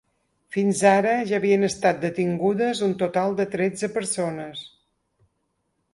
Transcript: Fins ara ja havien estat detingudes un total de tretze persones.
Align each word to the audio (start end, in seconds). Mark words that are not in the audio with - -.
Fins 0.53 0.79
ara 0.91 1.11
ja 1.31 1.35
havien 1.39 1.67
estat 1.67 2.01
detingudes 2.07 2.83
un 2.89 2.97
total 3.05 3.39
de 3.41 3.49
tretze 3.57 3.93
persones. 3.99 4.65